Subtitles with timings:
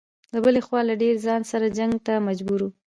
[0.33, 2.67] له بلې خوا له دیر خان سره جنګ ته مجبور و.